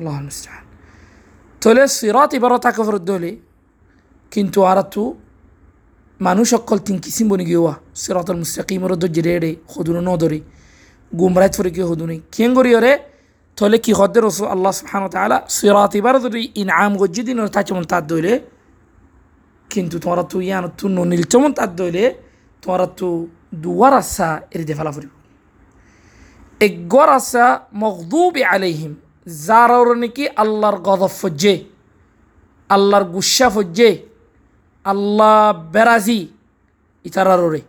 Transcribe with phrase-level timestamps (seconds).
[0.00, 0.64] আল্লাহ মুস্তাহান
[1.62, 3.32] তাহলে সিরাত এবারও তাকে ফেরত দলে
[4.32, 5.04] কিন্তু আর তো
[6.26, 10.40] মানুষ অকল তিন কিসিম বনি গিয়া সিরাতল মুস্তাকিমর দজ্জে রে, হদুনো নদরি।
[11.12, 12.92] গুমরাইত ফরে গিয়ে হদুনি কেন করি ওরে?
[13.56, 17.84] তাহলে কি হদ্দে রসু আল্লাহ সুবহান তাআলা সিরাত এবার যদি ইনআম গজ্জি দিন তা চমন
[17.92, 18.32] তার দইলে
[19.70, 22.04] কিন্তু তোমরা তো ইয়ান তু নীল চমন তার দইলে
[22.62, 23.08] তোমরা তো
[23.62, 25.12] দুয়ার আসা এর দে ফেলা ফুরিব
[26.66, 27.44] একগর আসা
[27.82, 28.92] মকদুবি আলাইহিম।
[29.26, 31.54] যার নাকি আল্লাহর গদব ফজ্জে,
[32.70, 33.90] আল্লাহর গুসা ফজ্জে,
[34.84, 35.36] আল্লাহ
[35.74, 36.20] বেরাজি
[37.04, 37.62] ইতারারে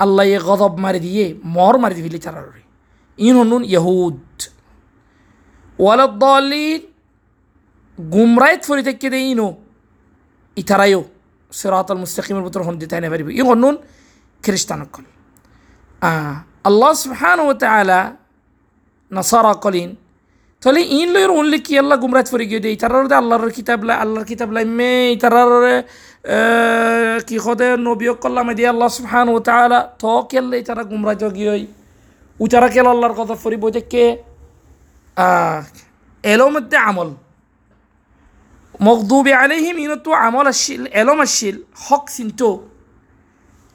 [0.00, 2.62] আল্লাহ ইয়ে গদব মারি দিয়ে মর মারি দিবি ইতারারে
[3.18, 4.20] ইন হনুন ইহুদ
[5.78, 6.80] ওয়ালদ্দালিন
[7.98, 9.48] গুমরাইত ফরি থেকে দে ইনো
[10.56, 11.02] ইতারায়ও
[11.52, 13.74] সিরাত আল মুস্তাকিমের ভিতর হন দিতে পারিব। ই হনুন
[14.44, 15.04] খ্রিস্টানকল
[16.68, 18.00] আল্লাহ সুবহান ও তালা
[19.10, 19.90] নাসারা কলিন
[20.62, 21.72] তাহলে ইন লইর ওনলি কি?
[21.82, 25.52] আল্লাহ গুমরাত ফরি গিয়ে দেই তারার আল্লাহর কিতাব লাই আল্লাহর কিতাব লাই মে তারার
[27.26, 31.54] কি খদে নবীয় কল্লাম দিয়ে আল্লাহ সুবহান ও তালা তো কেলে তারা গুমরাত গিয়ে
[32.40, 34.04] তারা কেল আল্লাহর কথা ফরি বই কে?
[36.24, 37.10] এলো মধ্যে আমল।
[38.86, 42.40] মকদুবি আলহিম ইনতো আমল আসছিল এলম আসছিল হক চিন্ত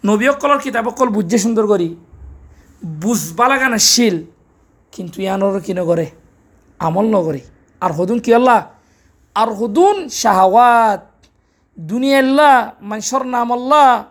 [0.03, 1.89] নবীসকলৰ কিতাপসকল বুজে সুন্দৰ কৰি
[3.01, 4.15] বুজবা লগা নাছিল
[4.93, 6.07] কিন্তু ইয়ানৰ কি নকৰে
[6.79, 7.39] আমল নকৰে
[7.81, 8.59] আর হদুন কি আল্লাহ?
[9.35, 11.01] আর হদুন শাহওয়াত।
[11.79, 14.03] দুনিয়াল্লাহ মানুষের নাম আল্লাহ।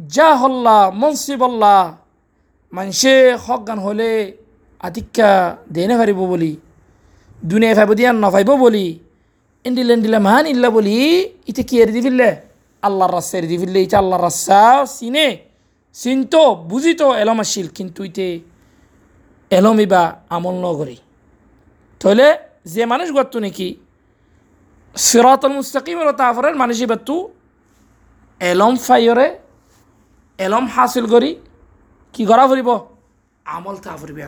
[0.00, 1.96] যা হল্লা মনসিব আল্লাহ।
[2.72, 3.36] মানুষে
[3.68, 4.36] গান হলে
[4.80, 6.56] আতিক্যা দেনে পারিব বলি।
[7.44, 8.98] দুনিয়া ভাইব দিয়া নভাইব বলি।
[9.64, 10.96] এন্ডিলে এন্ডিলে মান ইল্লা বলি।
[11.46, 12.36] ইতে কি এরি দিবিল্লে?
[12.82, 15.38] আল্লাহর রাস্তা এরি দিবিল্লে। ইতে আল্লাহর রাস্তা চিনে,
[15.92, 18.40] চিনতো, বুঝিতো, এলম আসিল। কিন্তু ইতে
[19.50, 20.96] এলমি বা আমল নগরী।
[22.00, 22.26] তাহলে
[22.74, 23.68] যে মানুষ গত্তু নাকি?
[24.96, 27.16] সিরাতুল মুস্তাকিমের তাফরের মানুষই বাত্তু
[28.40, 29.26] এলম ফাইয়রে,
[30.38, 31.30] এলম হাসিল করি,
[32.14, 32.70] কি করা ফুরিব?
[33.46, 34.22] আমল তা ফুরিবে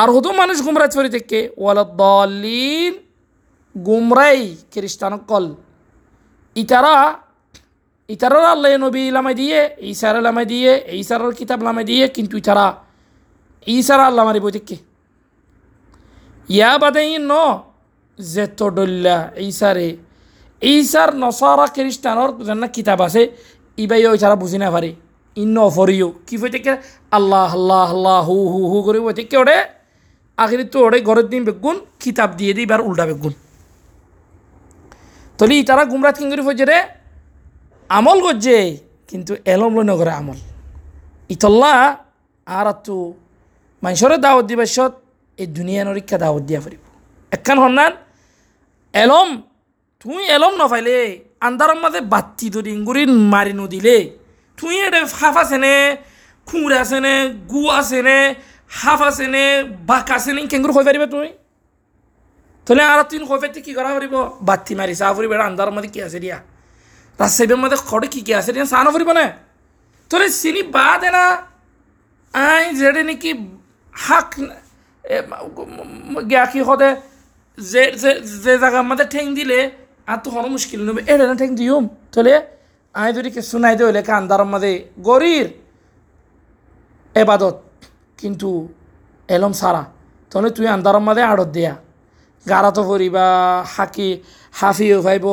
[0.00, 2.92] আর হতো মানুষ গুমরাজ ফরি থেকে, ওয়ালা দলিন
[3.76, 4.40] গুমরাই
[4.72, 5.46] খ্রিস্টান কল।
[6.56, 6.96] ইতারা
[8.08, 9.60] ইতারার আল্লাহ নবী লামাই দিয়ে
[9.90, 12.66] ঈসার লামাই দিয়ে ঈসার কিতাব লামাই দিয়ে, কিন্তু ইতারা
[13.76, 14.76] ঈসার আল্লাহ মারি বই থেকে।
[16.48, 17.32] ইয়া বাদে ন
[18.18, 19.96] যে তডল্লা ঈসারে
[20.62, 23.22] ঈসার নসারা খ্রিস্টানর যেন কিতাব আছে
[23.78, 24.90] ইবাই ওই ছাড়া বুঝি না পারে
[25.36, 26.72] ইন্ন অফরিও কি বই থেকে?
[27.16, 29.58] আল্লাহ আল্লাহ আল্লাহ, হু হু হু করে বই থেকে ওরে
[30.36, 33.32] আখিরি তো ওরে ঘরের দিন বেগুন কিতাব দিয়ে দিই এবার উল্টা বেগুন।
[35.38, 36.78] তলি তারা গুমরাত কিঙ্গরি ফজে রে
[37.88, 38.56] আমল করছে
[39.08, 40.38] কিন্তু এলম লই নগরে আমল।
[41.34, 41.96] ইতল্লা
[42.46, 42.96] আর তো
[43.82, 44.92] মানুষের দাওয়াত দিবাসত
[45.42, 46.82] এই দুনিয়া নরীক্ষা দাওয়াত দিয়া ফুরিব।
[47.32, 47.92] একখান হন্নান,
[48.94, 49.28] এলম,
[50.02, 50.96] তুই এলম নফাইলে,
[51.46, 53.02] আন্ধারের মাঝে বাতি ধরি ইঙ্গুরি
[53.34, 53.96] মারি নদিলে,
[54.58, 55.74] তুই এটা হাফ আছে নে,
[56.48, 57.14] খুঁড় আছে নে,
[57.52, 58.18] গু আছে নে,
[58.80, 59.44] হাফ আছে নে,
[59.90, 61.30] বাক আছে নে, কেঙ্গুর হয়ে পারিবা তুমি
[62.66, 64.14] তাহলে আর তুই হয়ে পাইতে কি করা পারিব
[64.48, 66.38] বাতি মারি চা ফুরিব আন্ধারের মাঝে কি আছে দিয়া?
[67.18, 68.66] রাজশাহীর মধ্যে খড়ে কি কি আছে দিয়া?
[68.72, 69.26] চা নফুরিব না?
[70.10, 71.24] তাহলে চিনি বাদে না
[72.34, 73.30] আই যেটা নাকি
[73.94, 74.30] হাক
[76.52, 76.90] কি সদে
[77.72, 77.82] যে
[78.44, 79.58] যে জায়গার মধ্যে ঠেং দিলে,
[80.10, 82.34] আর তো হনো মুশকিল নেবে। এটা না ঠেং দিউম। তাহলে
[83.00, 84.72] আই যদি কিছু নাই দিলে কান্দার মাঝে
[85.08, 85.46] গরির
[87.22, 87.56] এবাদত।
[88.20, 88.50] কিন্তু
[89.34, 89.82] এলম সারা।
[90.30, 91.74] তাহলে তুই আন্দারের মাঝে আড়ত দিয়া।
[92.50, 93.26] গারাতো ফুরিবা
[93.74, 94.10] হাকি
[94.60, 95.26] হাফিও ভাইব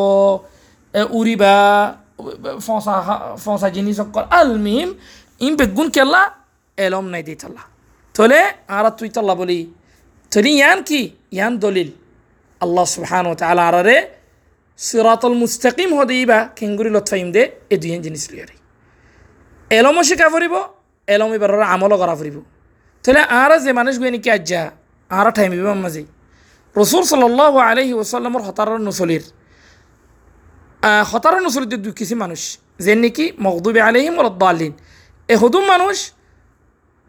[1.18, 1.56] উড়িবা,
[2.66, 2.96] ফসা
[3.44, 4.00] ফসা জিনিস
[4.40, 4.90] আলমিম,
[5.46, 6.22] ইম বেগুন কেলা
[6.86, 7.64] এলম নাই দিয়ে চাল্লা
[8.20, 8.40] তাহলে
[8.78, 9.60] আর তুই চাল্লা বলি।
[10.32, 11.02] তাহলে ইয়ান কি?
[11.36, 11.90] ইয়ান দলিল।
[12.64, 13.98] আল্লাহ সুবহান ও তালা আরে
[14.80, 17.44] সিরাতল মুস্তাকিম হদেইবা খেঙ্গুরি লৎফাইম দে
[17.74, 18.56] এ দুই জিনিস লিয়ারে।
[19.78, 20.56] এলমও শিকা ফুরিব
[21.08, 22.38] এলম এবার আমলও করা ফুরিব
[23.04, 24.62] তাহলে আর যে মানুষ গুয়ে নাকি আজ্জা,
[25.18, 26.04] আর ঠাইমিব মাঝে।
[26.76, 29.24] রসুল সাল্লাহ আলহি ওসাল্লামর হতার নসলির।
[31.12, 32.42] হতার নসলির দুই কিছু মানুষ,
[32.86, 34.74] যে নাকি মকদুবে আলহিম রদ্দালিন
[35.30, 35.98] এ হদুম মানুষ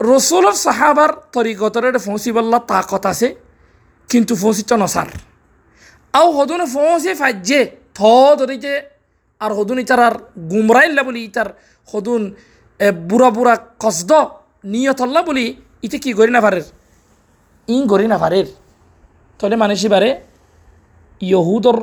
[0.00, 3.28] রসুলের সাহাবার তরিকতরের ফৌসিবল্লা তাকত আছে,
[4.08, 5.08] কিন্তু ফৌসিত নসার।
[6.18, 7.60] আও হদুনে ফৌসি ফাজ্যে
[7.96, 8.00] থ
[8.40, 8.72] ধরিতে
[9.40, 10.14] আর হদুন ইতার আর
[10.52, 11.48] গুমরাইল্লা বলি, ইতার
[11.90, 12.22] হদুন
[13.08, 14.12] বুড়া বুড়া কসদ
[14.72, 15.46] নিয়তল্লা বলি,
[15.86, 16.64] ইতে কি করি না পারের?
[17.68, 18.46] ইং করি না পারের।
[19.40, 20.10] তাহলে মানুষ বারে
[21.20, 21.76] ইহুদর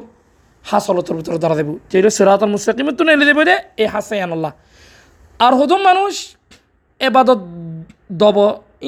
[0.66, 4.52] হাসলতর ভিতরে দাঁড়া দেব। যেটা সিরাতল মুস্তাকিমের তো নেলে দেবে দে এ হাসাই আল্লাহ।
[5.46, 6.14] আর হদুম মানুষ
[7.02, 7.42] এবাদত
[8.10, 8.38] দব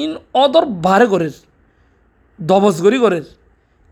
[0.02, 0.10] ইন
[0.42, 1.34] অদর বারে গরের,
[2.38, 3.26] দবজ গরি গরের,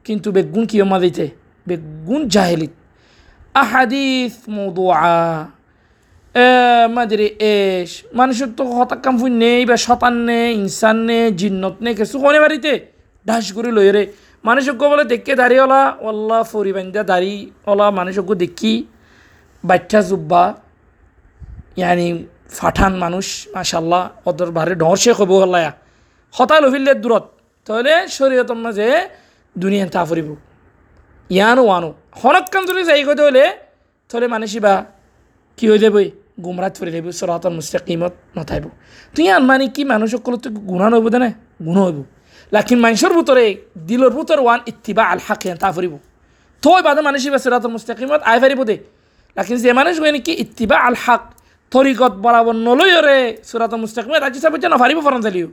[0.07, 1.27] কিন্তু বেগুন কিয় মাদিতে
[1.67, 2.73] বেগুন জাহেলিত।
[3.55, 4.97] আহাদিস মৌদুয়া
[6.97, 12.17] মাদিরে এস মানুষের তো হতাকাম ফুই নেই বা শতান নে ইনসান নে জিন্নত নে কিছু
[12.23, 12.73] কোনে বাড়িতে,
[13.27, 14.03] ঢাস করে লই রে।
[14.49, 17.35] মানুষজ্ঞ বলে দেখে দাঁড়িয়ে ওলা ওল্লা ফরি বান্ধা দাড়ি
[17.71, 18.73] ওলা মানুষজ্ঞ দেখি,
[19.65, 20.43] বাচ্চা জুব্বা,
[21.79, 22.09] ইয়ানি
[22.57, 24.03] ফাঠান মানুষ মাশাল্লাহ
[24.59, 25.73] বারে ডর শেখ হব হল্লায়া
[26.35, 27.25] হতাল হইলে দূরত
[27.67, 28.89] তাহলে শরীয়তর যে
[29.59, 30.29] দুনিয়ান তা ফুরিব
[31.31, 31.91] ইয়ানো ওয়ানো
[32.21, 33.45] হনকান যদি যাই কথা হলে
[34.09, 34.85] তাহলে মানুষই বা
[35.59, 36.07] কি হয়ে যাবই?
[36.45, 38.65] গুমরাত ফুরে যাবি সরাতন মুস্তাকিমত নথাইব।
[39.17, 41.19] তুই আন মানে কি মানুষ সকল তুই গুণা নইব দে
[41.67, 41.99] গুণ হইব
[42.53, 43.45] লাকিন মানুষের ভিতরে
[43.89, 45.95] দিলর ভিতরে ওয়ান ইত্তিবা আল হাক তা ফুরিব
[46.63, 48.77] থই বাদে মানুষই বা সরাতন মুস্তাকিমত আই ফারিব দে।
[49.37, 51.23] লাকিন যে মানুষ হয় নাকি ইত্তিবা আল হাক
[51.73, 53.19] তরিকত বরাবর নলই রে
[53.49, 55.49] সুরাত মুস্তাকিমত আজি সাহেব যেন ফারিব ফরান চালিও।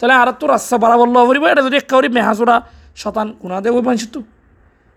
[0.00, 2.56] তাহলে আর তোর রাস্তা বরাবর লওয়া ফুরিব এটা যদি একাউরি মেহাজোড়া
[3.02, 4.20] শতান গুণা দেবো মানুষ তো।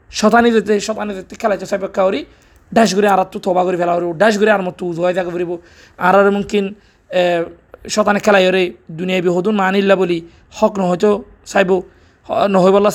[0.09, 2.21] শতানি যেতে শতানি যেতে খেলাইছে সাহেব কাউরি,
[2.71, 5.51] ড্যাশ করে আর তো থবা করে ফেলা হরিব, ড্যাশ করে আর মতো উজয় থাকে ফুরিব
[6.05, 6.65] আর আর মুমকিন
[7.93, 8.63] শতানে খেলাই হরে
[8.99, 10.17] দুনিয়াবি হদুন মানিল্লা বলি,
[10.57, 11.11] হক নহয়তো
[11.51, 11.71] চাইব
[12.53, 12.91] নহয় বলা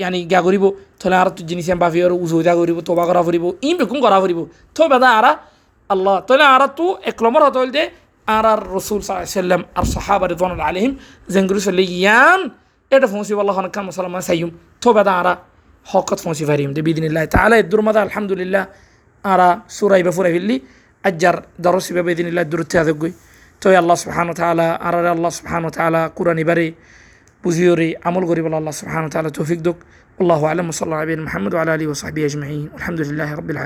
[0.00, 0.64] ইয়ানি গা করিব।
[1.00, 4.40] থলে আর জিনিস বাফি আর উজয় যা করিব তোবা করা ফুরিব ই বেকুম করা ফুরিব
[4.76, 5.10] থৈ বেদা
[5.92, 7.82] আরা আল্লাহ তাহলে আর তু এক নম্বর হতে হইলে
[8.26, 10.92] আর আর রসুল সাল্লাম আর সাহাবা রিদওয়ান আলহিম
[11.28, 12.40] জেঙ্গুরি সাল্লি ইয়ান
[12.92, 14.48] এটা ফোঁসি আল্লাহ খান মুসলমান সাইম
[14.82, 15.32] থো বেদা আরা
[15.86, 18.64] হকত ফোঁসি ফারিম দে বিদিনিল্লাহ তাহলে দুর্মাদা আলহামদুলিল্লাহ
[19.24, 20.56] আরা সুরাই বা ফুরাই ফেললি
[21.04, 23.12] আজ্জার দরসি বা বিদিনিল্লাহ দূরত্বে আদগুই
[23.62, 26.66] তো আল্লাহ সুবহান তালা আর আল্লাহ সুবহান তালা কুরানি বারে
[27.44, 29.78] বুঝিওরে আমল করি বলে আল্লাহ সুবহান তালা তৌফিক দুক
[30.18, 33.58] আল্লাহ আলম সাল্লাহ আবিন মোহাম্মদ আলী ওসাহাবি আজমাইন আলহামদুলিল্লাহ রবিল